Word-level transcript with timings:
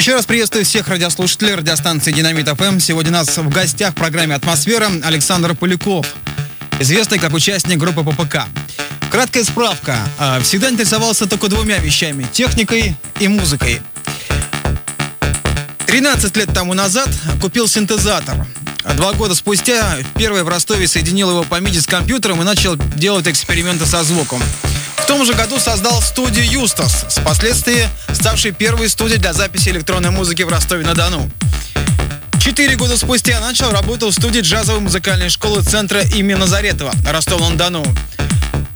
Еще 0.00 0.14
раз 0.14 0.24
приветствую 0.24 0.64
всех 0.64 0.88
радиослушателей 0.88 1.56
радиостанции 1.56 2.10
Динамит 2.10 2.48
ФМ. 2.48 2.78
Сегодня 2.78 3.10
у 3.10 3.14
нас 3.16 3.36
в 3.36 3.50
гостях 3.50 3.90
в 3.92 3.96
программе 3.96 4.34
«Атмосфера» 4.34 4.90
Александр 5.04 5.54
Поляков, 5.54 6.14
известный 6.78 7.18
как 7.18 7.34
участник 7.34 7.76
группы 7.76 8.02
ППК. 8.02 8.46
Краткая 9.10 9.44
справка. 9.44 9.98
А, 10.18 10.40
всегда 10.40 10.70
интересовался 10.70 11.26
только 11.26 11.48
двумя 11.48 11.76
вещами– 11.76 12.26
техникой 12.32 12.96
и 13.18 13.28
музыкой. 13.28 13.82
13 15.84 16.34
лет 16.34 16.50
тому 16.54 16.72
назад 16.72 17.10
купил 17.42 17.68
синтезатор. 17.68 18.46
Два 18.96 19.12
года 19.12 19.34
спустя 19.34 19.98
первый 20.16 20.44
в 20.44 20.48
Ростове 20.48 20.88
соединил 20.88 21.28
его 21.28 21.42
MIDI 21.42 21.78
с 21.78 21.86
компьютером 21.86 22.40
и 22.40 22.44
начал 22.46 22.74
делать 22.76 23.28
эксперименты 23.28 23.84
со 23.84 24.02
звуком. 24.02 24.42
Том 25.10 25.26
же 25.26 25.34
году 25.34 25.58
создал 25.58 26.00
студию 26.00 26.48
«Юстас», 26.48 27.04
впоследствии 27.16 27.88
ставшей 28.12 28.52
первой 28.52 28.88
студией 28.88 29.18
для 29.18 29.32
записи 29.32 29.70
электронной 29.70 30.10
музыки 30.10 30.42
в 30.42 30.48
Ростове-на-Дону. 30.48 31.28
Четыре 32.40 32.76
года 32.76 32.96
спустя 32.96 33.40
начал 33.40 33.72
работу 33.72 34.06
в 34.06 34.12
студии 34.12 34.38
джазовой 34.38 34.80
музыкальной 34.80 35.28
школы 35.28 35.64
центра 35.64 36.02
имени 36.02 36.34
Назаретова, 36.34 36.92
Ростов-на-Дону. 37.04 37.82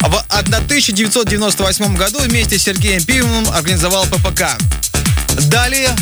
В 0.00 0.24
1998 0.28 1.96
году 1.96 2.18
вместе 2.18 2.58
с 2.58 2.64
Сергеем 2.64 3.04
Пивовым 3.04 3.48
организовал 3.52 4.04
ППК. 4.06 4.58
Далее 5.48 5.94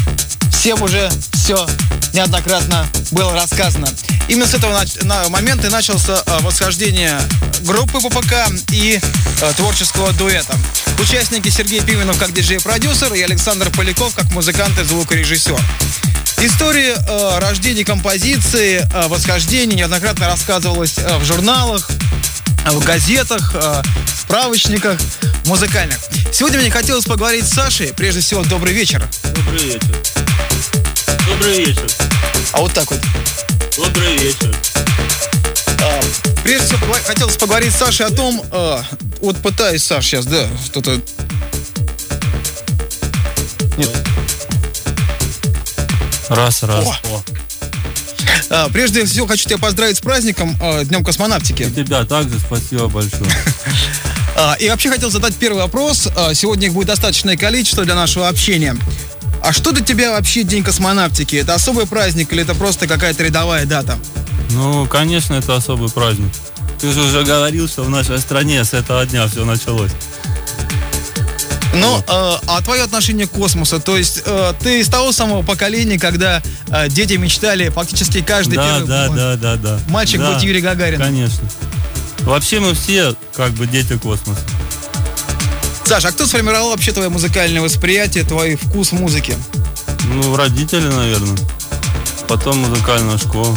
всем 0.50 0.82
уже 0.82 1.10
все 1.32 1.66
неоднократно 2.12 2.86
было 3.10 3.32
рассказано. 3.32 3.88
Именно 4.28 4.46
с 4.46 4.54
этого 4.54 4.78
момента 5.28 5.70
начался 5.70 6.22
э, 6.24 6.38
восхождение 6.40 7.18
группы 7.62 8.00
ППК 8.00 8.48
и 8.70 9.00
э, 9.40 9.52
творческого 9.56 10.12
дуэта. 10.12 10.56
Участники 10.98 11.48
Сергей 11.48 11.80
Пименов 11.80 12.18
как 12.18 12.32
диджей-продюсер 12.32 13.12
и 13.14 13.22
Александр 13.22 13.70
Поляков 13.70 14.14
как 14.14 14.30
музыкант 14.30 14.78
и 14.78 14.84
звукорежиссер. 14.84 15.60
История 16.38 16.96
э, 16.96 17.38
рождения 17.38 17.84
композиции, 17.84 18.86
э, 18.92 19.08
восхождения 19.08 19.76
неоднократно 19.76 20.26
рассказывалась 20.26 20.98
э, 20.98 21.18
в 21.18 21.24
журналах, 21.24 21.88
в 22.66 22.84
газетах, 22.84 23.52
э, 23.54 23.82
справочниках 24.16 24.98
музыкальных. 25.46 25.98
Сегодня 26.32 26.60
мне 26.60 26.70
хотелось 26.70 27.04
поговорить 27.04 27.46
с 27.46 27.50
Сашей. 27.50 27.92
Прежде 27.94 28.20
всего, 28.20 28.42
добрый 28.44 28.72
вечер. 28.72 29.06
Добрый 29.34 29.64
вечер. 29.64 30.02
Добрый 31.26 31.64
вечер. 31.64 31.86
А 32.52 32.60
вот 32.60 32.72
так 32.72 32.90
вот. 32.90 33.00
Добрый 33.76 34.18
вечер. 34.18 34.54
А, 35.82 36.00
прежде 36.44 36.66
всего, 36.66 36.94
хотелось 37.04 37.36
поговорить 37.36 37.72
с 37.72 37.76
Сашей 37.76 38.06
о 38.06 38.10
том, 38.10 38.44
а, 38.50 38.84
вот 39.20 39.36
пытаюсь, 39.38 39.82
Саш, 39.82 40.04
сейчас, 40.04 40.26
да, 40.26 40.46
что-то... 40.64 41.00
Нет. 43.76 43.90
Раз, 46.28 46.62
раз. 46.62 46.86
О. 46.86 46.98
О. 47.08 47.22
А, 48.50 48.68
прежде 48.68 49.04
всего, 49.06 49.26
хочу 49.26 49.48
тебя 49.48 49.58
поздравить 49.58 49.96
с 49.96 50.00
праздником, 50.00 50.56
а, 50.60 50.84
Днем 50.84 51.04
космонавтики. 51.04 51.62
И 51.62 51.70
тебя 51.70 52.04
также 52.04 52.38
спасибо 52.38 52.88
большое. 52.88 53.30
А, 54.36 54.54
и 54.58 54.68
вообще 54.68 54.90
хотел 54.90 55.10
задать 55.10 55.34
первый 55.36 55.58
вопрос. 55.58 56.08
А, 56.16 56.34
сегодня 56.34 56.68
их 56.68 56.74
будет 56.74 56.88
достаточное 56.88 57.36
количество 57.36 57.84
для 57.84 57.94
нашего 57.94 58.28
общения. 58.28 58.76
А 59.42 59.52
что 59.52 59.72
для 59.72 59.84
тебя 59.84 60.12
вообще 60.12 60.44
День 60.44 60.62
космонавтики? 60.62 61.36
Это 61.36 61.54
особый 61.54 61.86
праздник 61.86 62.32
или 62.32 62.42
это 62.42 62.54
просто 62.54 62.86
какая-то 62.86 63.24
рядовая 63.24 63.66
дата? 63.66 63.98
Ну, 64.50 64.86
конечно, 64.86 65.34
это 65.34 65.56
особый 65.56 65.90
праздник. 65.90 66.32
Ты 66.80 66.92
же 66.92 67.00
уже 67.00 67.24
говорил, 67.24 67.68
что 67.68 67.82
в 67.82 67.90
нашей 67.90 68.18
стране 68.18 68.64
с 68.64 68.72
этого 68.72 69.04
дня 69.06 69.26
все 69.28 69.44
началось. 69.44 69.90
Ну, 71.74 71.98
э, 71.98 72.02
а 72.06 72.60
твое 72.62 72.82
отношение 72.82 73.26
к 73.26 73.30
космосу? 73.30 73.80
То 73.80 73.96
есть 73.96 74.22
э, 74.26 74.52
ты 74.60 74.80
из 74.80 74.88
того 74.88 75.12
самого 75.12 75.42
поколения, 75.42 75.98
когда 75.98 76.42
э, 76.68 76.88
дети 76.88 77.14
мечтали 77.14 77.70
фактически 77.70 78.20
каждый 78.20 78.56
да, 78.56 78.66
первый 78.66 78.88
да, 78.88 79.08
да, 79.08 79.36
да, 79.36 79.56
да. 79.56 79.78
мальчик 79.88 80.20
да, 80.20 80.34
быть 80.34 80.42
Юрий 80.42 80.60
Гагарин. 80.60 80.98
Конечно. 80.98 81.48
Вообще 82.22 82.60
мы 82.60 82.74
все 82.74 83.14
как 83.34 83.52
бы 83.52 83.66
дети 83.66 83.98
космоса. 83.98 84.40
Саша, 85.84 86.08
а 86.08 86.12
кто 86.12 86.26
сформировал 86.26 86.70
вообще 86.70 86.92
твое 86.92 87.08
музыкальное 87.08 87.60
восприятие, 87.60 88.24
твой 88.24 88.56
вкус 88.56 88.92
музыки? 88.92 89.36
Ну, 90.04 90.36
родители, 90.36 90.86
наверное. 90.86 91.36
Потом 92.28 92.58
музыкальная 92.58 93.18
школа. 93.18 93.56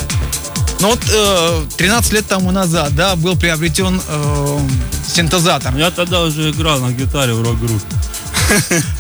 Ну 0.82 0.90
вот 0.90 1.00
э, 1.10 1.64
13 1.78 2.14
лет 2.14 2.28
тому 2.28 2.52
назад, 2.52 2.94
да, 2.96 3.16
был 3.16 3.38
приобретен 3.38 4.02
э, 4.06 4.60
синтезатор. 5.08 5.76
Я 5.78 5.92
тогда 5.92 6.24
уже 6.24 6.52
играл 6.52 6.80
на 6.80 6.92
гитаре 6.92 7.34
в 7.34 7.42
рок-группе. 7.42 7.86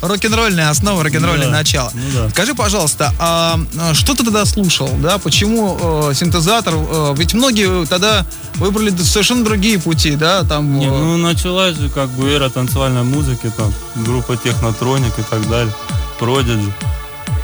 Рок-н-ролльная 0.00 0.70
основа, 0.70 1.02
рок-н-ролльное 1.04 1.46
ну, 1.46 1.52
начало. 1.52 1.90
Ну, 1.94 2.02
да. 2.14 2.30
Скажи, 2.30 2.54
пожалуйста, 2.54 3.14
а, 3.18 3.58
а 3.78 3.94
что 3.94 4.14
ты 4.14 4.24
тогда 4.24 4.44
слушал, 4.44 4.90
да? 5.00 5.18
Почему 5.18 6.10
э, 6.10 6.14
синтезатор? 6.14 6.74
Э, 6.76 7.14
ведь 7.16 7.34
многие 7.34 7.86
тогда 7.86 8.26
выбрали 8.56 8.90
совершенно 8.96 9.44
другие 9.44 9.78
пути, 9.78 10.16
да? 10.16 10.42
Там. 10.44 10.78
Не, 10.78 10.86
э... 10.86 10.90
ну 10.90 11.16
началась 11.16 11.76
же 11.76 11.88
как 11.88 12.08
бы 12.10 12.28
эра 12.28 12.48
танцевальной 12.50 13.04
музыки, 13.04 13.52
там 13.56 13.72
группа 13.96 14.36
Технотроник 14.36 15.18
и 15.18 15.22
так 15.22 15.48
далее, 15.48 15.72
Продиджи. 16.18 16.72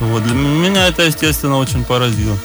Вот. 0.01 0.23
Для 0.23 0.35
меня 0.35 0.87
это, 0.87 1.03
естественно, 1.03 1.59
очень 1.59 1.85
поразило. 1.85 2.37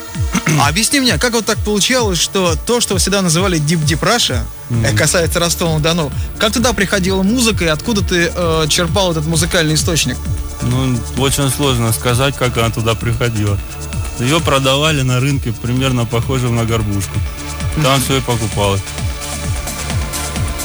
А 0.58 0.68
объясни 0.68 1.00
мне, 1.00 1.18
как 1.18 1.32
вот 1.32 1.46
так 1.46 1.58
получалось, 1.58 2.18
что 2.18 2.56
то, 2.66 2.80
что 2.80 2.96
всегда 2.98 3.22
называли 3.22 3.58
Deep 3.58 3.84
Deep 3.84 4.00
Russia, 4.00 4.42
mm-hmm. 4.70 4.96
касается 4.96 5.40
Ростова-на-Дону, 5.40 6.12
как 6.38 6.52
туда 6.52 6.72
приходила 6.72 7.22
музыка 7.22 7.64
и 7.64 7.68
откуда 7.68 8.02
ты 8.02 8.32
э, 8.34 8.66
черпал 8.68 9.10
этот 9.10 9.26
музыкальный 9.26 9.74
источник? 9.74 10.16
Ну, 10.62 10.98
очень 11.18 11.50
сложно 11.50 11.92
сказать, 11.92 12.36
как 12.36 12.56
она 12.56 12.70
туда 12.70 12.94
приходила. 12.94 13.58
Ее 14.20 14.40
продавали 14.40 15.02
на 15.02 15.20
рынке 15.20 15.52
примерно 15.52 16.04
похожем 16.04 16.54
на 16.56 16.64
горбушку. 16.64 17.18
Там 17.82 18.00
все 18.00 18.18
и 18.18 18.20
покупалось. 18.20 18.80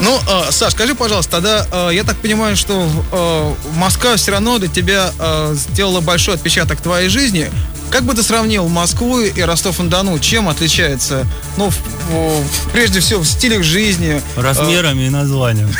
Ну, 0.02 0.18
э, 0.28 0.52
Саш, 0.52 0.74
скажи, 0.74 0.96
пожалуйста, 0.96 1.32
тогда 1.32 1.90
э, 1.90 1.96
я 1.96 2.04
так 2.04 2.16
понимаю, 2.18 2.56
что 2.56 2.88
э, 3.12 3.54
Москва 3.76 4.16
все 4.16 4.32
равно 4.32 4.58
для 4.58 4.70
тебя 4.70 5.12
э, 5.20 5.56
сделала 5.56 6.00
большой 6.00 6.36
отпечаток 6.36 6.80
твоей 6.80 7.10
жизни. 7.10 7.52
Как 7.92 8.04
бы 8.04 8.14
ты 8.14 8.22
сравнил 8.22 8.68
Москву 8.68 9.20
и 9.20 9.42
Ростов-на-Дону? 9.42 10.20
Чем 10.20 10.48
отличается? 10.48 11.26
Ну, 11.58 11.72
в, 11.72 11.78
в, 12.12 12.72
прежде 12.72 13.00
всего, 13.00 13.22
в 13.22 13.28
стилях 13.28 13.64
жизни. 13.64 14.22
Размерами 14.36 15.04
э, 15.04 15.08
и 15.08 15.10
названием. 15.10 15.74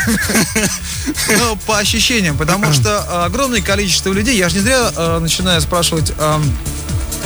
Ну, 1.38 1.56
по 1.66 1.78
ощущениям, 1.78 2.36
потому 2.36 2.72
что 2.72 3.24
огромное 3.24 3.62
количество 3.62 4.12
людей, 4.12 4.36
я 4.36 4.48
же 4.48 4.56
не 4.56 4.62
зря 4.62 4.92
э, 4.94 5.18
начинаю 5.18 5.60
спрашивать 5.60 6.12
э, 6.16 6.38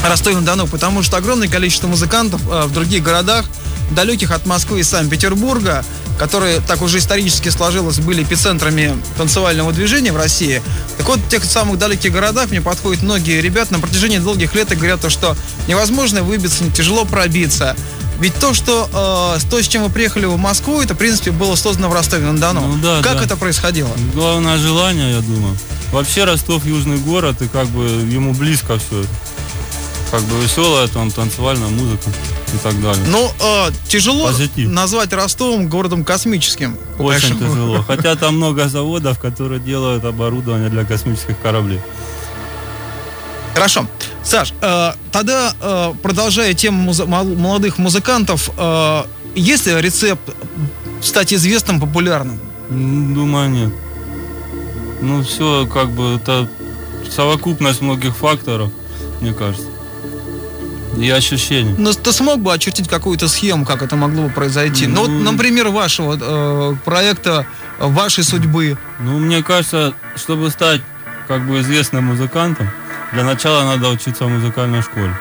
Ростове-на-Дону, 0.07 0.67
потому 0.67 1.03
что 1.03 1.17
огромное 1.17 1.49
количество 1.49 1.89
музыкантов 1.89 2.41
э, 2.49 2.63
в 2.67 2.73
других 2.73 3.03
городах, 3.03 3.47
далеких 3.91 4.31
от 4.31 4.47
Москвы 4.47 4.81
и 4.81 4.83
Санкт-Петербурга, 4.83 5.85
которые 6.19 6.61
так 6.61 6.83
уже 6.83 6.99
исторически 6.99 7.49
сложилось, 7.49 7.99
были 7.99 8.23
эпицентрами 8.23 8.97
танцевального 9.17 9.73
движения 9.73 10.13
в 10.13 10.17
России. 10.17 10.63
Так 10.97 11.09
вот, 11.09 11.19
в 11.19 11.29
тех 11.29 11.45
самых 11.45 11.79
далеких 11.79 12.13
городах 12.13 12.51
мне 12.51 12.61
подходят 12.61 13.03
многие 13.03 13.41
ребята 13.41 13.73
на 13.73 13.81
протяжении 13.81 14.19
долгих 14.19 14.55
лет 14.55 14.71
и 14.73 14.77
говорят 14.77 15.01
то, 15.01 15.11
что 15.11 15.37
невозможно 15.67 16.23
выбиться, 16.23 16.71
тяжело 16.71 17.05
пробиться. 17.05 17.77
Ведь 18.21 18.35
то, 18.37 18.55
что 18.55 18.89
э, 19.37 19.51
то, 19.51 19.61
с 19.61 19.67
чем 19.67 19.83
мы 19.83 19.91
приехали 19.91 20.27
в 20.27 20.37
Москву, 20.37 20.81
это, 20.81 20.95
в 20.95 20.97
принципе, 20.97 21.33
было 21.33 21.57
создано 21.57 21.89
в 21.89 21.95
Ростове-на-Дону. 21.95 22.61
Ну, 22.61 22.79
да, 22.79 23.03
как 23.03 23.19
да. 23.19 23.25
это 23.25 23.37
происходило? 23.37 23.91
Главное 24.15 24.57
желание, 24.57 25.17
я 25.17 25.21
думаю. 25.21 25.57
Вообще 25.91 26.25
Ростов 26.25 26.65
южный 26.65 26.99
город, 26.99 27.43
и 27.43 27.49
как 27.49 27.67
бы 27.69 27.85
ему 27.85 28.33
близко 28.33 28.79
все 28.79 29.05
как 30.11 30.23
бы 30.23 30.41
веселая 30.41 30.87
там 30.87 31.11
танцевальная 31.11 31.69
музыка 31.71 32.09
и 32.55 32.59
так 32.59 32.81
далее. 32.81 33.05
Ну, 33.09 33.31
э, 33.41 33.71
тяжело 33.89 34.29
Позитив. 34.29 34.69
назвать 34.71 35.13
Ростовом 35.13 35.69
городом 35.69 36.05
космическим. 36.05 36.77
Очень 36.99 37.39
тяжело. 37.39 37.83
Хотя 37.87 38.15
там 38.17 38.37
много 38.37 38.69
заводов, 38.69 39.19
которые 39.19 39.61
делают 39.61 40.05
оборудование 40.05 40.69
для 40.71 40.85
космических 40.85 41.39
кораблей. 41.41 41.81
Хорошо. 43.55 43.87
Саш, 44.25 44.53
э, 44.61 44.93
тогда, 45.13 45.53
э, 45.61 45.93
продолжая 46.03 46.55
тему 46.55 46.83
муз- 46.93 47.07
молодых 47.07 47.79
музыкантов, 47.79 48.51
э, 48.57 49.03
есть 49.37 49.67
ли 49.67 49.81
рецепт 49.81 50.23
стать 51.03 51.33
известным, 51.33 51.81
популярным? 51.81 52.41
Думаю, 52.71 53.51
нет. 53.51 53.73
Ну, 55.03 55.23
все, 55.23 55.67
как 55.67 55.91
бы, 55.91 56.15
это 56.17 56.49
совокупность 57.11 57.81
многих 57.83 58.17
факторов, 58.17 58.71
мне 59.21 59.33
кажется. 59.35 59.67
И 60.99 61.11
ощущения. 61.11 61.75
Но 61.79 61.93
ты 61.93 62.13
смог 62.13 62.41
бы 62.41 62.53
очертить 62.53 62.89
какую-то 62.89 63.29
схему, 63.29 63.65
как 63.65 63.83
это 63.83 63.97
могло 63.97 64.25
бы 64.25 64.31
произойти? 64.31 64.87
Ну, 64.87 64.95
ну 64.95 65.01
вот, 65.03 65.33
например, 65.33 65.69
вашего 65.69 66.17
э, 66.21 66.77
проекта, 66.85 67.47
вашей 67.79 68.25
судьбы. 68.25 68.79
Ну, 69.01 69.19
мне 69.19 69.43
кажется, 69.43 69.95
чтобы 70.17 70.51
стать 70.51 70.81
как 71.27 71.47
бы 71.47 71.61
известным 71.61 72.05
музыкантом, 72.05 72.71
для 73.13 73.25
начала 73.25 73.65
надо 73.65 73.89
учиться 73.89 74.25
в 74.25 74.29
музыкальной 74.29 74.83
школе. 74.83 75.15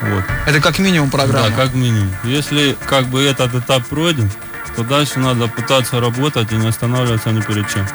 Вот. 0.00 0.24
Это 0.46 0.60
как 0.60 0.78
минимум 0.78 1.10
программа. 1.10 1.50
Да, 1.50 1.54
как 1.54 1.74
минимум. 1.74 2.10
Если 2.24 2.76
как 2.86 3.06
бы 3.06 3.22
этот 3.22 3.54
этап 3.54 3.86
пройден, 3.86 4.30
то 4.74 4.82
дальше 4.82 5.18
надо 5.18 5.48
пытаться 5.48 6.00
работать 6.00 6.50
и 6.52 6.56
не 6.56 6.66
останавливаться 6.66 7.30
ни 7.30 7.40
перед 7.40 7.68
чем. 7.68 7.86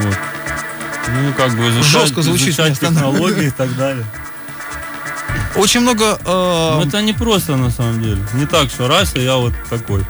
Вот. 0.00 0.16
Ну, 1.08 1.32
как 1.34 1.50
бы 1.50 1.68
изучать, 1.68 1.90
Жестко 1.90 2.22
звучит, 2.22 2.48
изучать 2.48 2.80
технологии 2.80 3.48
и 3.48 3.50
так 3.50 3.74
далее. 3.76 4.06
Очень 5.56 5.80
много... 5.80 6.18
э, 6.24 6.24
Но 6.24 6.84
это 6.86 7.02
не 7.02 7.12
просто 7.12 7.56
на 7.56 7.70
самом 7.70 8.02
деле. 8.02 8.18
Не 8.34 8.46
так, 8.46 8.68
что 8.70 8.88
раз, 8.88 9.14
и 9.16 9.20
я 9.20 9.36
вот 9.36 9.52
такой. 9.68 10.04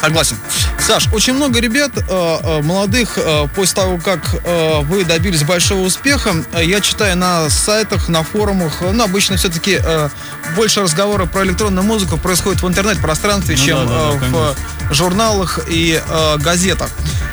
Согласен. 0.00 0.36
Саш, 0.80 1.06
очень 1.12 1.34
много 1.34 1.60
ребят 1.60 1.92
э, 1.96 2.02
э, 2.08 2.62
молодых, 2.62 3.16
э, 3.16 3.46
после 3.54 3.76
того, 3.76 3.98
как 3.98 4.34
вы 4.88 5.04
добились 5.04 5.44
большого 5.44 5.82
успеха, 5.86 6.34
я 6.60 6.80
читаю 6.80 7.16
на 7.16 7.48
сайтах, 7.48 8.08
на 8.08 8.24
форумах, 8.24 8.80
ну, 8.80 9.04
обычно 9.04 9.36
все-таки 9.36 9.78
больше 10.56 10.82
разговора 10.82 11.26
про 11.26 11.44
электронную 11.44 11.84
музыку 11.84 12.16
происходит 12.18 12.62
в 12.62 12.68
интернет-пространстве, 12.68 13.56
Ну 13.56 13.64
чем 13.64 13.76
да, 13.78 13.84
да, 13.84 13.94
да, 13.94 14.10
в 14.10 14.20
конечно. 14.20 14.54
журналах 14.90 15.60
и 15.68 16.02
газетах. 16.38 16.90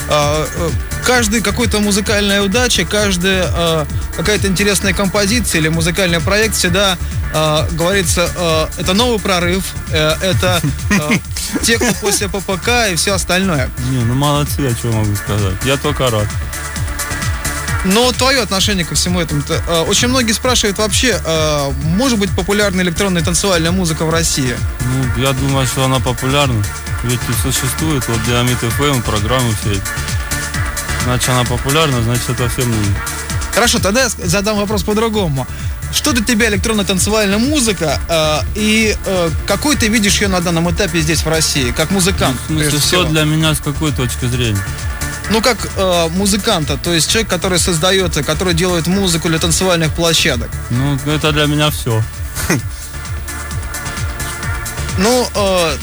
Э, 0.09 0.47
э, 0.56 0.69
каждый 1.06 1.41
какой-то 1.41 1.79
музыкальная 1.79 2.41
удача, 2.41 2.83
каждая 2.83 3.45
э, 3.47 3.85
какая-то 4.17 4.47
интересная 4.47 4.94
композиция 4.94 5.61
или 5.61 5.67
музыкальный 5.67 6.19
проект 6.19 6.56
всегда 6.56 6.97
э, 7.33 7.67
говорится, 7.71 8.69
это 8.77 8.94
новый 8.94 9.19
прорыв, 9.19 9.63
это 9.91 10.61
э, 10.89 11.11
техно 11.61 11.94
после 12.01 12.27
ППК 12.27 12.91
и 12.91 12.95
все 12.95 13.13
остальное. 13.13 13.69
Не, 13.89 14.03
ну 14.03 14.15
молодцы, 14.15 14.61
я 14.61 14.71
что 14.71 14.88
могу 14.88 15.15
сказать. 15.15 15.53
Я 15.63 15.77
только 15.77 16.09
рад. 16.09 16.27
Но 17.85 18.12
твое 18.12 18.41
отношение 18.41 18.83
ко 18.83 18.94
всему 18.95 19.21
этому 19.21 19.41
-то, 19.41 19.83
очень 19.83 20.09
многие 20.09 20.33
спрашивают 20.33 20.77
вообще, 20.79 21.17
может 21.83 22.19
быть 22.19 22.29
популярна 22.31 22.81
электронная 22.81 23.23
танцевальная 23.23 23.71
музыка 23.71 24.05
в 24.05 24.09
России? 24.09 24.57
Ну, 24.81 25.21
я 25.21 25.31
думаю, 25.31 25.65
что 25.65 25.85
она 25.85 26.00
популярна. 26.00 26.62
Ведь 27.04 27.19
и 27.30 27.34
существует 27.42 28.07
вот 28.07 28.24
Диамит 28.25 28.57
ФМ, 28.57 29.01
программы 29.01 29.54
все 29.62 29.72
эти. 29.74 29.81
Значит, 31.04 31.30
она 31.30 31.44
популярна, 31.46 32.01
значит, 32.01 32.30
это 32.30 32.50
всем 32.50 32.69
нужно. 32.69 32.96
Хорошо, 33.54 33.80
тогда 33.80 34.04
я 34.04 34.10
задам 34.10 34.57
вопрос 34.57 34.84
по-другому. 34.84 35.48
Что 35.92 36.12
для 36.12 36.24
тебя 36.24 36.50
электронная 36.50 36.86
танцевальная 36.86 37.40
музыка 37.40 38.00
э, 38.07 38.40
и 38.56 38.96
э, 39.06 39.30
какой 39.48 39.75
ты 39.75 39.88
видишь 39.88 40.22
ее 40.22 40.28
на 40.28 40.40
данном 40.40 40.69
этапе 40.69 41.00
здесь 41.01 41.24
в 41.24 41.28
России, 41.28 41.72
как 41.72 41.90
музыкант? 41.90 42.40
Ну, 42.48 42.60
в 42.60 42.62
смысле, 42.62 42.80
все 42.80 43.04
для 43.06 43.24
меня 43.24 43.56
с 43.56 43.60
какой 43.60 43.92
точки 43.92 44.25
зрения? 44.25 44.63
Ну, 45.31 45.42
как 45.42 45.57
э, 45.75 46.10
музыканта, 46.10 46.78
то 46.78 46.94
есть 46.94 47.10
человек, 47.10 47.30
который 47.30 47.60
создает, 47.60 48.13
который 48.25 48.54
делает 48.54 48.88
музыку 48.88 49.30
для 49.30 49.40
танцевальных 49.40 49.92
площадок. 49.94 50.50
Ну, 50.69 51.00
это 51.12 51.31
для 51.31 51.46
меня 51.46 51.72
все. 51.72 52.04
Ну, 54.98 55.28
э, 55.34 55.78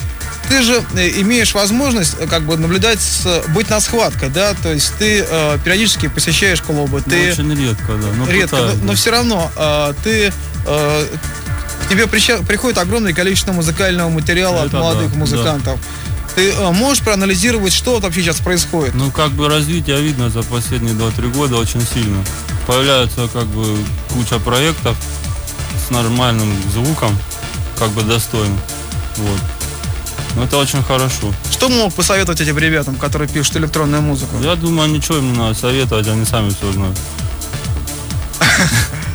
ты 0.48 0.62
же 0.62 0.82
э, 0.94 1.08
имеешь 1.20 1.54
возможность 1.54 2.16
э, 2.18 2.26
как 2.26 2.42
бы 2.42 2.56
наблюдать, 2.56 3.00
с- 3.00 3.42
быть 3.48 3.68
на 3.70 3.80
схватках, 3.80 4.32
да, 4.32 4.54
то 4.54 4.72
есть 4.72 4.92
ты 4.98 5.24
э, 5.28 5.58
периодически 5.64 6.08
посещаешь 6.08 6.60
клубы, 6.62 7.02
ты 7.02 7.32
Очень 7.32 7.54
редко, 7.54 7.92
да. 7.94 8.08
Но 8.16 8.26
редко, 8.30 8.56
пытаюсь, 8.56 8.78
но, 8.82 8.88
да. 8.88 8.94
все 8.94 9.10
равно 9.10 9.50
э, 9.56 9.94
ты 10.04 10.32
э, 10.66 11.06
к 11.84 11.88
тебе 11.88 12.06
приходит 12.06 12.78
огромное 12.78 13.12
количество 13.12 13.52
музыкального 13.52 14.08
материала 14.08 14.62
от 14.62 14.68
Это 14.68 14.76
молодых 14.78 15.12
да, 15.12 15.18
музыкантов. 15.18 15.80
Ты 16.34 16.50
э, 16.50 16.70
можешь 16.72 17.02
проанализировать, 17.02 17.72
что 17.72 17.98
вообще 17.98 18.22
сейчас 18.22 18.36
происходит? 18.40 18.94
Ну, 18.94 19.10
как 19.10 19.30
бы 19.32 19.48
развитие 19.48 20.00
видно 20.00 20.28
за 20.30 20.42
последние 20.42 20.94
2-3 20.94 21.32
года 21.32 21.56
очень 21.56 21.80
сильно. 21.80 22.22
Появляется 22.66 23.28
как 23.32 23.46
бы 23.46 23.76
куча 24.12 24.38
проектов 24.38 24.96
с 25.86 25.90
нормальным 25.90 26.52
звуком, 26.72 27.16
как 27.78 27.90
бы 27.90 28.02
достойно. 28.02 28.56
Вот. 29.16 29.40
Ну, 30.36 30.42
это 30.44 30.58
очень 30.58 30.82
хорошо. 30.82 31.32
Что 31.50 31.70
мог 31.70 31.94
посоветовать 31.94 32.40
этим 32.42 32.58
ребятам, 32.58 32.96
которые 32.96 33.26
пишут 33.26 33.56
электронную 33.56 34.02
музыку? 34.02 34.36
Я 34.42 34.54
думаю, 34.54 34.90
ничего 34.90 35.16
им 35.16 35.32
не 35.32 35.38
надо 35.38 35.54
советовать, 35.54 36.06
они 36.08 36.24
сами 36.26 36.50
все 36.50 36.72
знают. 36.72 36.98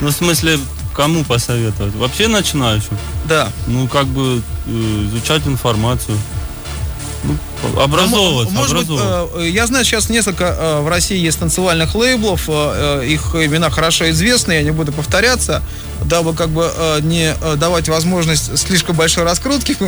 Ну, 0.02 0.08
в 0.08 0.14
смысле, 0.14 0.58
кому 0.96 1.24
посоветовать? 1.24 1.94
Вообще 1.94 2.28
начинающим? 2.28 2.98
Да. 3.26 3.50
Ну, 3.68 3.88
как 3.88 4.08
бы 4.08 4.42
э, 4.66 5.06
изучать 5.06 5.46
информацию. 5.46 6.18
Ну, 7.24 7.38
образовываться, 7.80 8.54
Может 8.54 8.78
быть, 8.78 8.90
образовываться. 8.90 9.40
э, 9.40 9.50
я 9.50 9.68
знаю, 9.68 9.86
сейчас 9.86 10.10
несколько 10.10 10.56
э, 10.58 10.82
в 10.82 10.88
России 10.88 11.18
есть 11.18 11.40
танцевальных 11.40 11.94
лейблов, 11.94 12.46
э, 12.48 13.06
их 13.06 13.36
имена 13.36 13.70
хорошо 13.70 14.10
известны, 14.10 14.54
я 14.54 14.64
не 14.64 14.72
буду 14.72 14.92
повторяться, 14.92 15.62
дабы 16.04 16.34
как 16.34 16.50
бы 16.50 16.72
не 17.02 17.36
давать 17.58 17.90
возможность 17.90 18.58
слишком 18.58 18.96
большой 18.96 19.24
раскрутки. 19.24 19.78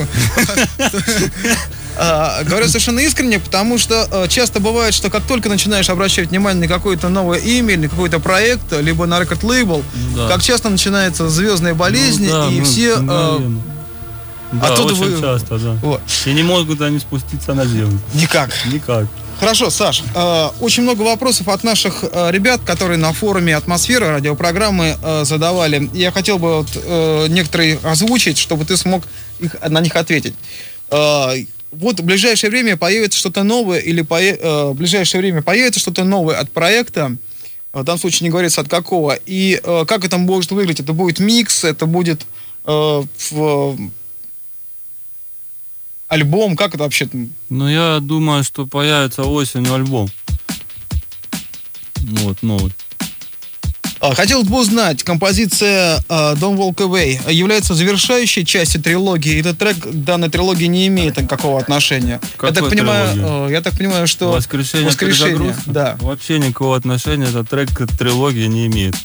А, 1.95 2.43
Говорю 2.43 2.67
совершенно 2.69 3.01
искренне, 3.01 3.37
потому 3.37 3.77
что 3.77 4.25
часто 4.27 4.59
бывает, 4.59 4.95
что 4.95 5.11
как 5.11 5.21
только 5.27 5.47
начинаешь 5.47 5.91
обращать 5.91 6.29
внимание 6.29 6.67
на 6.67 6.73
какое-то 6.73 7.07
новое 7.07 7.37
имя, 7.37 7.77
на 7.77 7.87
какой-то 7.87 8.19
проект, 8.19 8.63
либо 8.71 9.05
на 9.05 9.19
рекорд-лейбл, 9.19 9.83
как 10.27 10.41
часто 10.41 10.69
начинаются 10.69 11.29
звездные 11.29 11.75
болезни, 11.75 12.29
Ну 12.29 12.49
и 12.49 12.59
ну, 12.61 12.65
все... 12.65 12.97
э, 14.53 14.55
мгновенно. 14.55 14.75
Да, 14.75 14.83
оттуда 14.83 14.93
очень 14.93 15.15
вы- 15.15 15.21
часто, 15.21 15.57
да. 15.59 15.71
вот, 15.81 16.01
И 16.25 16.33
не 16.33 16.43
могут 16.43 16.81
они 16.81 16.99
спуститься 16.99 17.53
на 17.53 17.65
землю. 17.65 17.99
никак. 18.13 18.49
Никак. 18.71 19.07
Хорошо, 19.39 19.69
Саш, 19.69 20.03
э, 20.15 20.49
очень 20.61 20.83
много 20.83 21.01
вопросов 21.01 21.47
от 21.49 21.63
наших 21.63 22.03
э, 22.03 22.31
ребят, 22.31 22.61
которые 22.65 22.97
на 22.97 23.11
форуме 23.13 23.55
«Атмосфера» 23.57 24.11
радиопрограммы 24.11 24.95
э, 25.01 25.25
задавали. 25.25 25.89
Я 25.93 26.11
хотел 26.11 26.37
бы 26.39 26.57
вот, 26.57 26.67
э, 26.75 27.27
некоторые 27.29 27.79
озвучить, 27.83 28.37
чтобы 28.37 28.63
ты 28.65 28.77
смог 28.77 29.03
их, 29.39 29.55
на 29.67 29.81
них 29.81 29.95
ответить. 29.95 30.35
Э, 30.91 31.29
вот 31.71 31.99
в 31.99 32.03
ближайшее 32.03 32.51
время 32.51 32.77
появится 32.77 33.17
что-то 33.19 33.43
новое 33.43 33.79
или 33.79 34.03
пое- 34.03 34.37
э, 34.39 34.65
в 34.69 34.75
ближайшее 34.75 35.19
время 35.21 35.41
появится 35.41 35.79
что-то 35.79 36.03
новое 36.03 36.37
от 36.39 36.51
проекта. 36.51 37.15
В 37.73 37.83
данном 37.83 37.99
случае 37.99 38.25
не 38.27 38.29
говорится 38.29 38.61
от 38.61 38.67
какого. 38.69 39.17
И 39.25 39.59
э, 39.61 39.85
как 39.87 40.05
это 40.05 40.17
может 40.19 40.51
выглядеть? 40.51 40.81
Это 40.81 40.93
будет 40.93 41.19
микс, 41.19 41.63
это 41.63 41.87
будет 41.87 42.21
э, 42.65 43.03
в- 43.31 43.77
альбом, 46.13 46.55
как 46.55 46.73
это 46.75 46.83
вообще? 46.83 47.07
Ну, 47.49 47.67
я 47.67 47.99
думаю, 48.01 48.43
что 48.43 48.65
появится 48.65 49.23
осенью 49.23 49.73
альбом. 49.73 50.09
Вот, 51.97 52.41
новый. 52.41 52.71
А, 53.99 54.13
Хотел 54.15 54.43
бы 54.43 54.59
узнать, 54.59 55.01
композиция 55.03 56.03
а, 56.09 56.35
Don't 56.35 56.57
Walk 56.57 56.75
Away 56.75 57.31
является 57.31 57.73
завершающей 57.73 58.43
частью 58.43 58.81
трилогии. 58.81 59.39
Этот 59.39 59.57
трек 59.57 59.77
к 59.79 59.87
данной 59.91 60.29
трилогии 60.29 60.65
не 60.65 60.87
имеет 60.87 61.17
никакого 61.17 61.57
отношения. 61.59 62.19
я 62.21 62.29
Какой 62.35 62.53
так 62.53 62.69
понимаю, 62.69 63.13
трилогии? 63.13 63.49
э, 63.49 63.51
я 63.53 63.61
так 63.61 63.77
понимаю, 63.77 64.07
что 64.07 64.33
Воскрешение, 64.33 64.87
Воскрешение, 64.89 65.55
да. 65.67 65.95
Вообще 66.01 66.37
никакого 66.39 66.75
отношения 66.75 67.27
этот 67.27 67.49
трек 67.49 67.69
к 67.71 67.87
трилогии 67.97 68.47
не 68.47 68.67
имеет. 68.67 68.95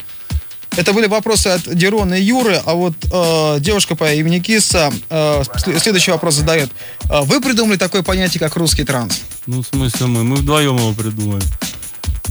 Это 0.77 0.93
были 0.93 1.07
вопросы 1.07 1.49
от 1.49 1.63
Дерона 1.77 2.15
и 2.15 2.23
Юры, 2.23 2.61
а 2.65 2.75
вот 2.75 2.95
э, 3.13 3.61
девушка 3.61 3.97
по 3.97 4.13
имени 4.13 4.39
Киса 4.39 4.93
э, 5.11 5.43
сл- 5.43 5.79
следующий 5.81 6.11
вопрос 6.13 6.35
задает. 6.35 6.71
Э, 7.11 7.23
Вы 7.23 7.41
придумали 7.41 7.77
такое 7.77 8.03
понятие, 8.03 8.39
как 8.41 8.57
русский 8.57 8.85
транс? 8.85 9.21
Ну, 9.47 9.63
в 9.63 9.67
смысле 9.67 10.07
мы? 10.07 10.25
Мы 10.25 10.37
вдвоем 10.37 10.77
его 10.77 10.93
придумали. 10.93 11.43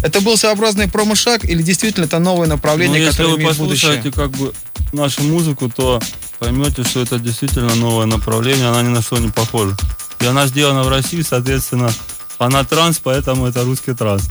Это 0.03 0.21
был 0.21 0.37
своеобразный 0.37 0.87
промышаг 0.87 1.43
или 1.43 1.61
действительно 1.63 2.05
это 2.05 2.19
новое 2.19 2.47
Ну, 2.47 2.53
направление, 2.53 2.99
если 2.99 3.11
которое 3.17 3.29
вы 3.35 3.41
имеет 3.41 3.57
будущее? 3.57 3.91
послушаете 3.97 4.15
как 4.15 4.31
бы 4.31 4.53
нашу 4.93 5.23
музыку, 5.23 5.69
то 5.75 5.99
поймете, 6.39 6.83
что 6.83 7.01
это 7.01 7.17
действительно 7.19 7.73
новое 7.75 8.05
направление, 8.05 8.67
она 8.69 8.83
ни 8.83 8.89
на 8.89 9.01
что 9.01 9.17
не 9.17 9.29
похожа. 9.29 9.75
И 10.21 10.25
она 10.25 10.45
сделана 10.47 10.83
в 10.83 10.89
России, 10.89 11.21
соответственно, 11.27 11.91
она 12.37 12.63
транс, 12.63 12.99
поэтому 13.03 13.47
это 13.47 13.63
русский 13.63 13.93
транс. 13.93 14.23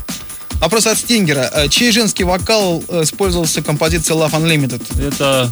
Вопрос 0.66 0.88
от 0.88 0.98
Стингера. 0.98 1.48
Э, 1.54 1.68
Чей 1.68 1.92
женский 1.92 2.24
вокал 2.24 2.82
э, 2.88 3.04
использовался 3.04 3.60
в 3.60 3.64
композиции 3.64 4.16
Love 4.16 4.32
Unlimited? 4.32 4.82
Это 5.00 5.48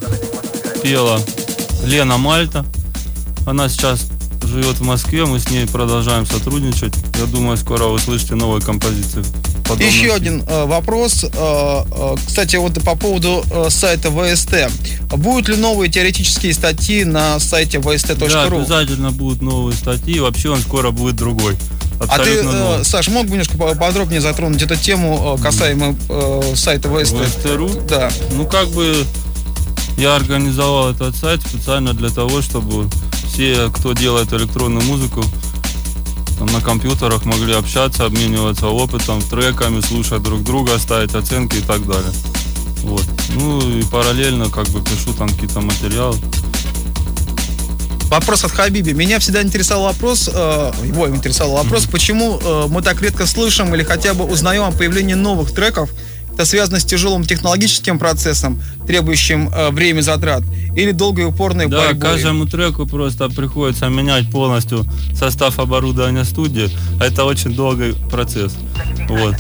пела 0.83 1.21
Лена 1.85 2.16
Мальта. 2.16 2.66
Она 3.47 3.68
сейчас 3.68 4.09
живет 4.42 4.78
в 4.78 4.83
Москве, 4.83 5.25
мы 5.25 5.38
с 5.38 5.49
ней 5.50 5.68
продолжаем 5.68 6.26
сотрудничать. 6.26 6.94
Я 7.21 7.26
думаю, 7.26 7.56
скоро 7.56 7.85
вы 7.85 7.92
услышите 7.92 8.35
новые 8.35 8.61
композиции. 8.61 9.23
подобного 9.62 9.88
Еще 9.88 10.12
один 10.12 10.42
э, 10.49 10.64
вопрос. 10.64 11.23
Э, 11.23 11.28
э, 11.33 12.14
кстати, 12.26 12.56
вот 12.56 12.83
по 12.83 12.97
поводу 12.97 13.44
э, 13.52 13.71
сайта 13.71 14.11
ВСТ. 14.11 14.68
Будут 15.16 15.49
ли 15.49 15.56
новые 15.56 15.92
теоретические 15.92 16.52
статьи 16.54 17.04
на 17.04 17.38
сайте 17.38 17.78
Да, 17.78 17.88
vst.ru? 17.90 18.59
обязательно 18.59 19.12
будут 19.12 19.42
новые 19.42 19.76
статьи. 19.76 20.18
Вообще 20.18 20.50
он 20.50 20.59
скоро 20.59 20.90
будет 20.90 21.14
другой. 21.14 21.56
А 22.01 22.07
ты, 22.07 22.21
Абсолютно 22.21 22.49
э, 22.49 22.53
новый. 22.53 22.85
Саш, 22.85 23.09
мог 23.09 23.25
бы 23.25 23.31
немножко 23.33 23.57
по- 23.57 23.75
подробнее 23.75 24.21
затронуть 24.21 24.63
эту 24.63 24.77
тему 24.77 25.37
э, 25.39 25.43
касаемо 25.43 25.97
э, 26.09 26.53
сайта? 26.57 26.89
ВСТ.ру? 26.89 27.71
Да. 27.89 28.11
Ну, 28.33 28.47
как 28.47 28.69
бы 28.69 29.07
я 29.97 30.17
организовал 30.17 30.91
этот 30.91 31.15
сайт 31.17 31.41
специально 31.43 31.95
для 31.95 32.11
того, 32.11 32.43
чтобы 32.43 32.89
все, 33.33 33.71
кто 33.75 33.93
делает 33.93 34.33
электронную 34.33 34.85
музыку, 34.85 35.25
там, 36.39 36.49
на 36.49 36.61
компьютерах 36.61 37.25
могли 37.25 37.55
общаться, 37.55 38.05
обмениваться 38.05 38.67
опытом, 38.67 39.23
треками, 39.23 39.81
слушать 39.81 40.23
друг 40.23 40.43
друга, 40.43 40.79
ставить 40.79 41.15
оценки 41.15 41.57
и 41.57 41.61
так 41.61 41.87
далее. 41.87 42.13
Вот. 42.83 43.05
Ну 43.35 43.61
и 43.79 43.83
параллельно 43.85 44.51
как 44.51 44.69
бы 44.69 44.83
пишу 44.83 45.15
там 45.15 45.29
какие-то 45.29 45.61
материалы. 45.61 46.17
Вопрос 48.11 48.45
от 48.45 48.53
Хабиби. 48.53 48.93
Меня 48.93 49.19
всегда 49.19 49.43
интересовал 49.43 49.85
вопрос, 49.87 50.31
э, 50.33 50.73
его 50.85 51.09
интересовал 51.09 51.57
вопрос, 51.65 51.87
почему 51.87 52.39
э, 52.43 52.67
мы 52.69 52.83
так 52.83 53.01
редко 53.03 53.27
слышим 53.27 53.75
или 53.75 53.83
хотя 53.83 54.15
бы 54.15 54.25
узнаем 54.25 54.63
о 54.65 54.71
появлении 54.71 55.15
новых 55.15 55.53
треков 55.53 55.91
Это 56.35 56.45
связано 56.47 56.81
с 56.81 56.85
тяжелым 56.85 57.25
технологическим 57.25 57.99
процессом, 57.99 58.61
требующим 58.87 59.49
э, 59.55 59.71
время 59.71 60.01
затрат, 60.01 60.43
или 60.77 60.91
долгой 60.91 61.27
упорной 61.27 61.67
Да, 61.67 61.79
борьбой? 61.87 62.01
каждому 62.11 62.47
треку 62.47 62.87
просто 62.87 63.29
приходится 63.29 63.89
менять 63.89 64.31
полностью 64.31 64.85
состав 65.17 65.59
оборудования 65.59 66.25
студии. 66.25 66.71
А 67.01 67.05
Это 67.05 67.25
очень 67.25 67.55
долгий 67.55 67.95
процесс. 68.11 68.53
Вот. 69.09 69.37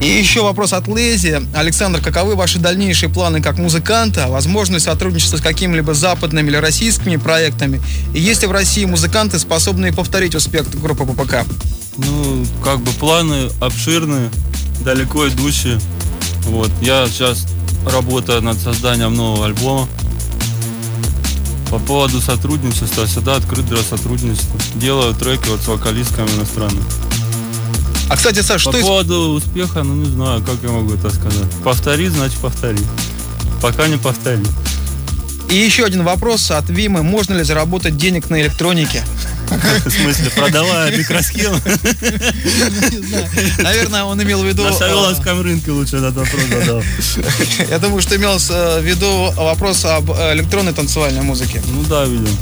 И 0.00 0.06
еще 0.06 0.42
вопрос 0.42 0.72
от 0.72 0.86
Лези. 0.86 1.40
Александр, 1.54 2.00
каковы 2.00 2.36
ваши 2.36 2.60
дальнейшие 2.60 3.08
планы 3.08 3.42
как 3.42 3.58
музыканта? 3.58 4.28
Возможно 4.28 4.74
ли 4.74 4.80
сотрудничество 4.80 5.38
с 5.38 5.40
какими-либо 5.40 5.92
западными 5.92 6.48
или 6.48 6.56
российскими 6.56 7.16
проектами? 7.16 7.80
И 8.14 8.20
есть 8.20 8.42
ли 8.42 8.48
в 8.48 8.52
России 8.52 8.84
музыканты, 8.84 9.40
способные 9.40 9.92
повторить 9.92 10.36
успех 10.36 10.70
группы 10.80 11.04
ППК? 11.04 11.44
Ну, 11.96 12.46
как 12.62 12.80
бы 12.80 12.92
планы 12.92 13.50
обширные, 13.60 14.30
далеко 14.84 15.26
идущие. 15.26 15.80
Вот. 16.44 16.70
Я 16.80 17.08
сейчас 17.08 17.46
работаю 17.84 18.40
над 18.40 18.56
созданием 18.56 19.14
нового 19.14 19.46
альбома. 19.46 19.88
По 21.70 21.80
поводу 21.80 22.20
сотрудничества, 22.20 23.04
всегда 23.06 23.34
открыт 23.34 23.66
для 23.66 23.82
сотрудничества. 23.82 24.60
Делаю 24.76 25.12
треки 25.12 25.48
вот 25.48 25.60
с 25.60 25.66
вокалистками 25.66 26.28
иностранными. 26.30 26.84
А, 28.08 28.16
кстати, 28.16 28.40
Саш, 28.40 28.64
По 28.64 28.70
что 28.70 28.78
из- 28.78 28.84
поводу 28.84 29.14
успеха, 29.32 29.82
ну 29.82 29.94
не 29.94 30.10
знаю, 30.10 30.42
как 30.42 30.56
я 30.62 30.70
могу 30.70 30.94
это 30.94 31.10
сказать. 31.10 31.50
Повтори, 31.62 32.08
значит 32.08 32.38
повтори. 32.38 32.80
Пока 33.60 33.86
не 33.86 33.98
повтори. 33.98 34.44
И 35.50 35.56
еще 35.56 35.84
один 35.84 36.04
вопрос 36.04 36.50
от 36.50 36.68
Вимы. 36.68 37.02
Можно 37.02 37.34
ли 37.34 37.42
заработать 37.42 37.96
денег 37.96 38.28
на 38.28 38.40
электронике? 38.40 39.02
В 39.84 39.90
смысле, 39.90 40.30
продавая 40.30 40.94
микросхемы 40.94 41.58
Наверное, 43.62 44.04
он 44.04 44.22
имел 44.22 44.42
в 44.42 44.46
виду... 44.46 44.62
на 44.62 44.68
э, 44.68 44.72
Савеловском 44.72 45.40
рынке 45.40 45.70
лучше 45.70 45.96
этот 45.96 46.16
вопрос 46.16 46.42
задал. 46.50 46.82
Я 47.70 47.78
думаю, 47.78 48.02
что 48.02 48.16
имел 48.16 48.36
э, 48.36 48.80
в 48.80 48.84
виду 48.84 49.32
вопрос 49.36 49.86
об 49.86 50.10
э, 50.10 50.34
электронной 50.34 50.74
танцевальной 50.74 51.22
музыке. 51.22 51.62
Ну 51.72 51.82
да, 51.84 52.04
видим. 52.04 52.36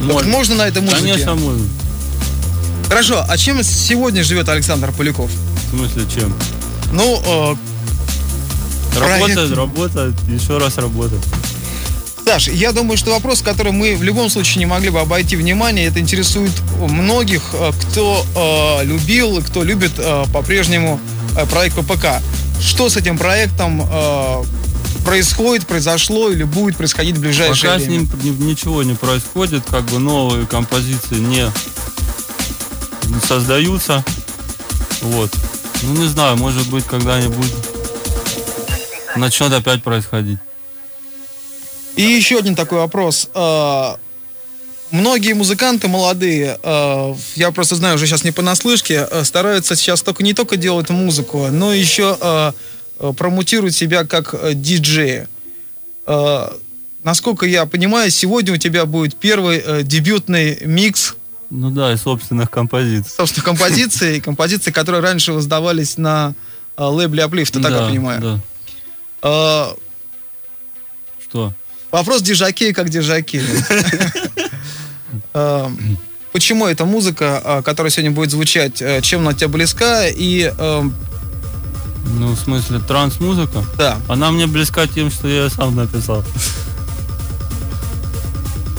Вот 0.00 0.14
Можно. 0.14 0.30
можно 0.30 0.54
на 0.54 0.68
этой 0.68 0.80
музыке? 0.80 1.02
Конечно, 1.02 1.34
можно. 1.34 1.66
Хорошо, 2.88 3.24
а 3.28 3.36
чем 3.36 3.62
сегодня 3.62 4.22
живет 4.24 4.48
Александр 4.48 4.92
Поляков? 4.92 5.30
В 5.30 5.76
смысле, 5.76 6.02
чем? 6.14 6.34
Ну, 6.92 7.20
э, 7.24 7.54
Работает, 8.98 9.34
Проект. 9.36 9.56
работает, 9.56 10.14
еще 10.28 10.58
раз 10.58 10.78
работает. 10.78 11.22
Саш, 12.24 12.48
я 12.48 12.72
думаю, 12.72 12.96
что 12.96 13.10
вопрос, 13.12 13.42
который 13.42 13.72
мы 13.72 13.94
в 13.94 14.02
любом 14.02 14.28
случае 14.30 14.60
не 14.60 14.66
могли 14.66 14.90
бы 14.90 15.00
обойти 15.00 15.36
внимание, 15.36 15.86
это 15.86 16.00
интересует 16.00 16.50
многих, 16.80 17.42
э, 17.52 17.72
кто 17.90 18.24
э, 18.80 18.84
любил, 18.86 19.42
кто 19.42 19.62
любит 19.62 19.92
э, 19.98 20.24
по-прежнему 20.32 20.98
э, 21.36 21.46
проект 21.46 21.76
ППК. 21.76 22.06
Что 22.60 22.88
с 22.88 22.96
этим 22.96 23.18
проектом 23.18 23.82
э, 23.88 24.42
происходит, 25.04 25.66
произошло 25.66 26.30
или 26.30 26.42
будет 26.42 26.76
происходить 26.76 27.16
в 27.18 27.20
ближайшее 27.20 27.70
Пока 27.72 27.78
с 27.78 27.86
время? 27.86 27.98
ним 28.00 28.10
ни- 28.22 28.44
ничего 28.50 28.82
не 28.82 28.94
происходит, 28.94 29.62
как 29.70 29.84
бы 29.84 29.98
новые 29.98 30.46
композиции 30.46 31.16
не 31.16 31.46
создаются. 33.26 34.04
Вот. 35.02 35.30
Ну 35.82 35.94
не 35.94 36.08
знаю, 36.08 36.36
может 36.36 36.68
быть 36.68 36.84
когда-нибудь 36.84 37.52
начнет 39.16 39.52
опять 39.52 39.82
происходить. 39.82 40.38
И 41.96 42.02
еще 42.02 42.38
один 42.38 42.54
такой 42.54 42.78
вопрос. 42.78 43.28
Э, 43.34 43.96
Многие 44.90 45.34
музыканты 45.34 45.86
молодые, 45.86 46.58
э, 46.62 47.14
я 47.34 47.50
просто 47.50 47.74
знаю 47.74 47.96
уже 47.96 48.06
сейчас 48.06 48.24
не 48.24 48.30
понаслышке, 48.30 49.06
э, 49.10 49.22
стараются 49.22 49.76
сейчас 49.76 50.00
только 50.00 50.22
не 50.22 50.32
только 50.32 50.56
делать 50.56 50.88
музыку, 50.88 51.48
но 51.50 51.74
еще 51.74 52.54
промутируют 53.16 53.74
себя 53.74 54.04
как 54.04 54.34
диджеи. 54.60 55.28
Э, 56.06 56.48
Насколько 57.04 57.46
я 57.46 57.64
понимаю, 57.64 58.10
сегодня 58.10 58.54
у 58.54 58.56
тебя 58.56 58.84
будет 58.84 59.14
первый 59.14 59.84
дебютный 59.84 60.58
микс 60.64 61.14
Ну 61.50 61.70
да, 61.70 61.92
и 61.92 61.96
собственных 61.96 62.50
композиций. 62.50 63.10
собственно, 63.16 63.44
композиций, 63.44 64.20
композиций, 64.20 64.72
которые 64.72 65.00
раньше 65.02 65.32
воздавались 65.32 65.96
на 65.96 66.34
э, 66.76 66.82
лейбле 66.84 67.24
Uplift, 67.24 67.60
так 67.62 67.72
я 67.72 67.86
понимаю. 67.88 68.20
Да. 68.20 68.40
Э, 69.22 69.74
Что? 71.28 71.54
Вопрос 71.90 72.20
дежаки 72.22 72.72
как 72.72 72.90
дежаки. 72.90 73.40
Э, 75.34 75.68
Почему 76.32 76.66
эта 76.66 76.84
музыка, 76.84 77.62
которая 77.64 77.90
сегодня 77.90 78.10
будет 78.10 78.30
звучать, 78.30 78.82
чем 79.02 79.20
она 79.22 79.32
тебе 79.32 79.48
близка? 79.48 80.06
И 80.06 80.52
Ну, 80.58 82.32
в 82.32 82.38
смысле, 82.38 82.78
транс-музыка? 82.80 83.64
да. 83.76 83.98
Она 84.08 84.30
мне 84.30 84.46
близка 84.46 84.86
тем, 84.86 85.10
что 85.10 85.26
я 85.28 85.48
сам 85.48 85.74
написал. 85.74 86.22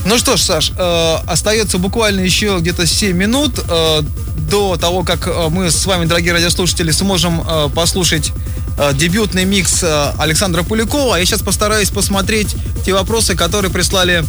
Ну 0.09 0.17
что 0.17 0.37
ж, 0.37 0.41
Саш, 0.41 0.71
э, 0.75 1.15
остается 1.27 1.77
буквально 1.77 2.21
еще 2.21 2.57
где-то 2.59 2.87
7 2.87 3.15
минут 3.15 3.59
э, 3.59 4.01
до 4.49 4.75
того, 4.75 5.03
как 5.03 5.27
э, 5.27 5.49
мы 5.51 5.69
с 5.69 5.85
вами, 5.85 6.05
дорогие 6.05 6.33
радиослушатели, 6.33 6.89
сможем 6.89 7.43
э, 7.47 7.69
послушать 7.75 8.31
э, 8.79 8.91
дебютный 8.95 9.45
микс 9.45 9.83
э, 9.83 10.11
Александра 10.17 10.63
Полякова. 10.63 11.15
Я 11.17 11.25
сейчас 11.25 11.43
постараюсь 11.43 11.91
посмотреть 11.91 12.55
те 12.83 12.93
вопросы, 12.93 13.35
которые 13.35 13.71
прислали 13.71 14.25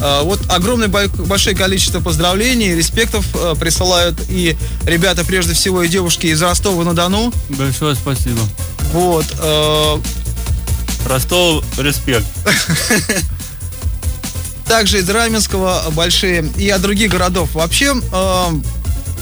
э, 0.00 0.20
вот 0.24 0.40
огромное 0.48 0.88
бо- 0.88 1.06
большое 1.06 1.54
количество 1.54 2.00
поздравлений, 2.00 2.74
респектов 2.74 3.24
э, 3.34 3.54
присылают 3.54 4.16
и 4.28 4.56
ребята, 4.86 5.24
прежде 5.24 5.54
всего, 5.54 5.84
и 5.84 5.88
девушки 5.88 6.26
из 6.26 6.42
Ростова-на-Дону. 6.42 7.32
Большое 7.50 7.94
спасибо. 7.94 8.40
Вот. 8.92 9.26
э, 9.38 9.98
Ростов, 11.06 11.64
респект. 11.78 12.26
также 14.72 15.00
из 15.00 15.10
Раменского 15.10 15.84
большие 15.90 16.50
и 16.56 16.70
от 16.70 16.80
других 16.80 17.10
городов. 17.10 17.50
Вообще, 17.52 17.92
э, 17.94 18.46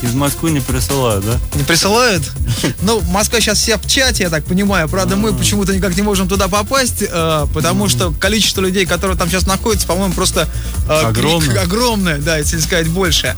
Из 0.01 0.13
Москвы 0.13 0.51
не 0.51 0.61
присылают, 0.61 1.25
да? 1.25 1.37
Не 1.55 1.63
присылают? 1.65 2.23
Ну, 2.81 3.01
Москва 3.01 3.41
сейчас 3.41 3.57
вся 3.57 3.77
в 3.77 3.85
чате, 3.85 4.23
я 4.23 4.29
так 4.29 4.45
понимаю. 4.45 4.87
Правда, 4.87 5.17
мы 5.17 5.33
почему-то 5.33 5.75
никак 5.75 5.97
не 5.97 6.03
можем 6.03 6.29
туда 6.29 6.47
попасть, 6.47 7.03
э, 7.03 7.47
потому 7.53 7.89
что 7.89 8.13
количество 8.17 8.61
людей, 8.61 8.85
которые 8.85 9.17
там 9.17 9.27
сейчас 9.27 9.45
находятся, 9.45 9.87
по-моему, 9.87 10.13
просто 10.13 10.47
э, 10.87 11.01
Огромное. 11.07 11.61
огромное, 11.61 12.17
да, 12.17 12.37
если 12.37 12.55
не 12.55 12.61
сказать 12.61 12.87
больше. 12.87 13.35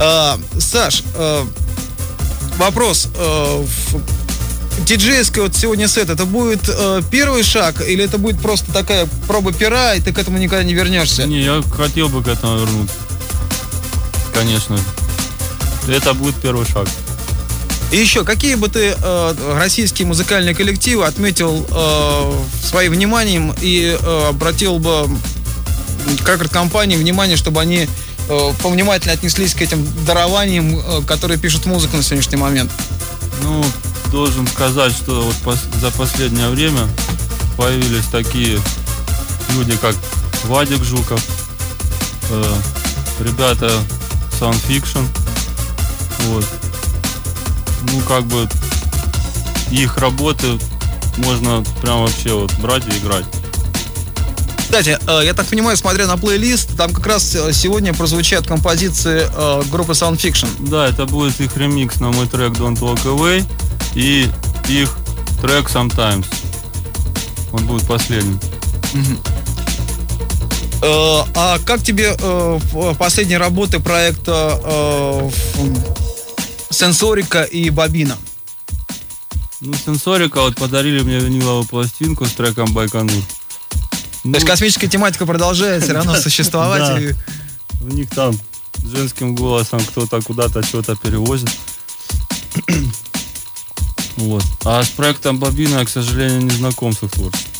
Э, 0.00 0.36
Саш, 0.58 1.04
вопрос. 2.58 3.06
Диджейский 4.78 5.42
вот 5.42 5.54
сегодня 5.54 5.88
сет, 5.88 6.10
это 6.10 6.24
будет 6.24 6.68
э, 6.68 7.02
первый 7.10 7.42
шаг 7.42 7.86
или 7.86 8.04
это 8.04 8.18
будет 8.18 8.40
просто 8.40 8.72
такая 8.72 9.06
проба 9.26 9.52
пера, 9.52 9.94
и 9.94 10.00
ты 10.00 10.12
к 10.12 10.18
этому 10.18 10.38
никогда 10.38 10.64
не 10.64 10.74
вернешься? 10.74 11.26
Не, 11.26 11.42
я 11.42 11.62
хотел 11.76 12.08
бы 12.08 12.22
к 12.22 12.28
этому 12.28 12.58
вернуться. 12.58 12.94
Конечно. 14.32 14.78
Это 15.88 16.14
будет 16.14 16.34
первый 16.36 16.66
шаг. 16.66 16.88
И 17.90 17.96
еще, 17.96 18.24
какие 18.24 18.54
бы 18.54 18.68
ты 18.68 18.94
э, 18.96 19.54
российские 19.58 20.06
музыкальные 20.06 20.54
коллективы 20.54 21.04
отметил 21.06 21.66
э, 21.68 22.32
своим 22.64 22.92
вниманием 22.92 23.52
и 23.60 23.98
э, 24.00 24.28
обратил 24.28 24.78
бы 24.78 25.08
как 26.24 26.48
компании 26.50 26.96
внимание, 26.96 27.36
чтобы 27.36 27.60
они 27.60 27.88
э, 28.28 28.52
повнимательно 28.62 29.12
отнеслись 29.12 29.54
к 29.54 29.62
этим 29.62 29.86
дарованиям, 30.06 30.78
э, 30.78 31.02
которые 31.02 31.38
пишут 31.38 31.66
музыку 31.66 31.96
на 31.96 32.04
сегодняшний 32.04 32.36
момент? 32.36 32.70
Ну, 33.42 33.64
должен 34.10 34.46
сказать, 34.46 34.92
что 34.92 35.22
вот 35.22 35.34
пос- 35.44 35.80
за 35.80 35.90
последнее 35.90 36.48
время 36.48 36.86
появились 37.56 38.06
такие 38.06 38.58
люди, 39.54 39.76
как 39.76 39.94
Вадик 40.44 40.82
Жуков, 40.84 41.22
э, 42.30 42.54
ребята 43.20 43.70
Sound 44.40 44.60
Fiction. 44.68 45.06
Вот. 46.28 46.44
Ну, 47.92 48.00
как 48.00 48.24
бы 48.24 48.48
их 49.70 49.96
работы 49.98 50.58
можно 51.18 51.62
прям 51.82 52.02
вообще 52.02 52.32
вот 52.34 52.52
брать 52.54 52.84
и 52.86 52.98
играть. 52.98 53.24
Кстати, 54.58 54.98
э, 55.06 55.24
я 55.24 55.34
так 55.34 55.46
понимаю, 55.46 55.76
смотря 55.76 56.06
на 56.06 56.16
плейлист, 56.16 56.76
там 56.76 56.92
как 56.92 57.06
раз 57.06 57.34
э, 57.34 57.52
сегодня 57.52 57.92
прозвучат 57.92 58.46
композиции 58.46 59.28
э, 59.28 59.62
группы 59.70 59.92
Sound 59.92 60.16
Fiction. 60.16 60.48
Да, 60.60 60.86
это 60.86 61.06
будет 61.06 61.40
их 61.40 61.56
ремикс 61.56 61.98
на 62.00 62.10
мой 62.10 62.28
трек 62.28 62.52
Don't 62.52 62.78
Walk 62.78 63.02
Away 63.04 63.44
и 63.94 64.28
их 64.68 64.96
трек 65.42 65.68
Sometimes. 65.70 66.26
Он 67.52 67.66
будет 67.66 67.86
последним. 67.86 68.38
Э, 70.82 71.22
а 71.34 71.58
как 71.66 71.82
тебе 71.82 72.16
э, 72.18 72.58
в- 72.72 72.94
последние 72.94 73.38
работы 73.38 73.80
проекта 73.80 74.60
э, 74.64 75.30
Сенсорика 76.70 77.42
и 77.42 77.68
Бобина? 77.70 78.16
Ну, 79.60 79.74
сенсорика 79.74 80.40
вот 80.40 80.56
подарили 80.56 81.02
мне 81.02 81.18
виниловую 81.18 81.64
пластинку 81.66 82.24
с 82.24 82.32
треком 82.32 82.72
Байконур. 82.72 83.22
Ну, 84.24 84.32
То 84.32 84.36
есть 84.38 84.46
космическая 84.46 84.88
тематика 84.88 85.26
продолжает 85.26 85.82
все 85.82 85.92
равно 85.92 86.14
существовать. 86.20 87.02
И- 87.02 87.14
у 87.82 87.88
них 87.88 88.08
там 88.10 88.38
женским 88.82 89.34
голосом 89.34 89.80
кто-то 89.84 90.22
куда-то 90.22 90.62
что-то 90.62 90.96
перевозит. 90.96 91.50
Вот. 94.20 94.44
А 94.64 94.84
с 94.84 94.90
проектом 94.90 95.38
Бобина 95.38 95.78
я, 95.78 95.84
к 95.84 95.88
сожалению, 95.88 96.42
не 96.42 96.50
знаком 96.50 96.92
с 96.92 97.02
их 97.02 97.10
творчеством. 97.10 97.50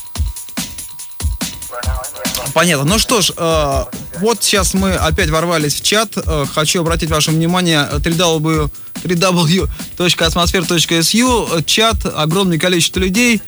Понятно. 2.53 2.85
Ну 2.85 2.99
что 2.99 3.23
ж, 3.23 3.33
э, 3.37 3.85
вот 4.21 4.43
сейчас 4.43 4.75
мы 4.75 4.95
опять 4.95 5.31
ворвались 5.31 5.77
в 5.77 5.83
чат. 5.83 6.13
Э, 6.17 6.45
хочу 6.53 6.81
обратить 6.81 7.09
ваше 7.11 7.31
внимание 7.31 7.89
www 7.91 8.71
www.atmosfer.su 9.03 11.65
Чат, 11.65 12.05
огромное 12.05 12.59
количество 12.59 13.01
людей. 13.01 13.41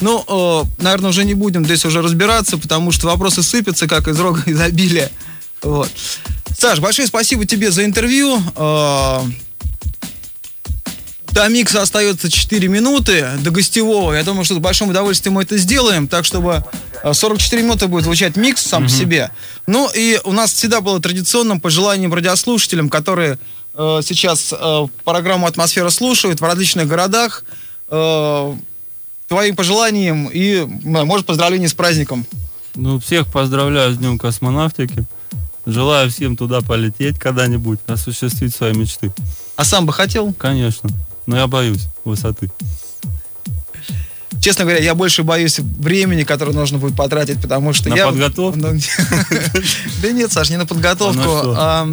Ну, 0.00 0.24
э, 0.26 0.64
наверное, 0.82 1.10
уже 1.10 1.24
не 1.24 1.34
будем 1.34 1.64
здесь 1.64 1.84
уже 1.84 2.02
разбираться, 2.02 2.58
потому 2.58 2.90
что 2.90 3.06
вопросы 3.06 3.44
сыпятся, 3.44 3.86
как 3.86 4.08
из 4.08 4.18
рога 4.18 4.42
изобилия. 4.46 5.12
Вот. 5.62 5.88
Саш, 6.58 6.80
большое 6.80 7.06
спасибо 7.06 7.46
тебе 7.46 7.70
за 7.70 7.84
интервью. 7.84 8.42
Э, 11.38 11.42
до 11.42 11.48
микса 11.48 11.82
остается 11.82 12.30
4 12.30 12.68
минуты 12.68 13.26
до 13.40 13.50
гостевого. 13.50 14.12
Я 14.12 14.24
думаю, 14.24 14.44
что 14.44 14.54
с 14.54 14.58
большим 14.58 14.90
удовольствием 14.90 15.34
мы 15.34 15.42
это 15.42 15.56
сделаем, 15.56 16.08
так 16.08 16.24
чтобы 16.24 16.64
44 17.10 17.62
минуты 17.62 17.86
будет 17.86 18.04
звучать 18.04 18.36
микс 18.36 18.62
сам 18.64 18.84
по 18.84 18.88
себе. 18.88 19.30
Ну 19.66 19.88
и 19.94 20.18
у 20.24 20.32
нас 20.32 20.52
всегда 20.52 20.80
было 20.80 21.00
традиционным 21.00 21.60
пожеланием 21.60 22.12
радиослушателям, 22.12 22.88
которые 22.88 23.38
э, 23.74 24.00
сейчас 24.02 24.52
э, 24.52 24.86
программу 25.04 25.46
«Атмосфера» 25.46 25.90
слушают 25.90 26.40
в 26.40 26.44
различных 26.44 26.88
городах, 26.88 27.44
э, 27.90 28.54
твоим 29.28 29.56
пожеланием 29.56 30.28
и, 30.32 30.64
может, 30.84 31.26
поздравление 31.26 31.68
с 31.68 31.74
праздником. 31.74 32.26
Ну, 32.74 32.98
всех 32.98 33.26
поздравляю 33.28 33.94
с 33.94 33.98
Днем 33.98 34.18
космонавтики. 34.18 35.04
Желаю 35.66 36.10
всем 36.10 36.36
туда 36.36 36.62
полететь 36.62 37.18
когда-нибудь, 37.18 37.78
осуществить 37.86 38.54
свои 38.54 38.72
мечты. 38.72 39.12
А 39.56 39.64
сам 39.64 39.86
бы 39.86 39.92
хотел? 39.92 40.32
Конечно. 40.32 40.88
Но 41.28 41.36
я 41.36 41.46
боюсь 41.46 41.82
высоты. 42.06 42.50
Честно 44.40 44.64
говоря, 44.64 44.80
я 44.82 44.94
больше 44.94 45.24
боюсь 45.24 45.58
времени, 45.58 46.22
которое 46.22 46.52
нужно 46.52 46.78
будет 46.78 46.96
потратить, 46.96 47.38
потому 47.42 47.74
что 47.74 47.90
на 47.90 47.96
я... 47.96 48.06
подготовку? 48.06 48.58
Ну, 48.58 48.68
да 50.02 50.10
нет, 50.12 50.32
Саш, 50.32 50.48
не 50.48 50.56
на 50.56 50.64
подготовку. 50.64 51.20
А 51.54 51.86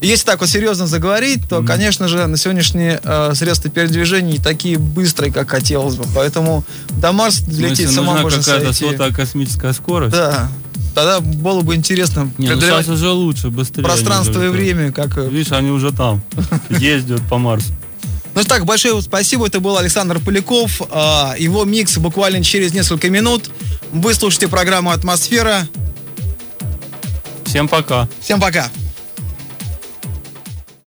если 0.00 0.24
так 0.24 0.40
вот 0.40 0.48
серьезно 0.48 0.86
заговорить, 0.86 1.46
то, 1.46 1.62
конечно 1.62 2.08
же, 2.08 2.26
на 2.26 2.38
сегодняшние 2.38 3.00
э, 3.02 3.34
средства 3.34 3.70
передвижения 3.70 4.32
не 4.32 4.38
такие 4.38 4.78
быстрые, 4.78 5.30
как 5.30 5.50
хотелось 5.50 5.96
бы. 5.96 6.06
Поэтому 6.14 6.64
до 6.88 7.12
Марса 7.12 7.42
лететь 7.50 7.90
сама 7.90 8.22
можно 8.22 8.42
какая-то 8.42 8.72
сотая 8.72 9.12
космическая 9.12 9.74
скорость? 9.74 10.12
Да. 10.12 10.48
Тогда 10.94 11.20
было 11.20 11.60
бы 11.60 11.76
интересно 11.76 12.30
Не, 12.38 12.48
ну 12.48 12.60
сейчас 12.60 12.88
уже 12.88 13.10
лучше, 13.10 13.50
быстрее. 13.50 13.84
Пространство 13.84 14.42
и 14.42 14.48
время, 14.48 14.90
как... 14.90 15.18
Видишь, 15.18 15.52
они 15.52 15.70
уже 15.70 15.92
там, 15.92 16.22
ездят 16.70 17.20
по 17.28 17.36
Марсу. 17.36 17.74
Ну 18.34 18.44
так, 18.44 18.64
большое 18.64 19.00
спасибо. 19.02 19.46
Это 19.46 19.60
был 19.60 19.76
Александр 19.76 20.20
Поляков. 20.20 20.80
А, 20.90 21.34
его 21.38 21.64
микс 21.64 21.98
буквально 21.98 22.42
через 22.44 22.72
несколько 22.72 23.10
минут. 23.10 23.50
Вы 23.92 24.14
слушаете 24.14 24.48
программу 24.48 24.90
«Атмосфера». 24.90 25.68
Всем 27.44 27.66
пока. 27.66 28.08
Всем 28.20 28.40
пока. 28.40 28.70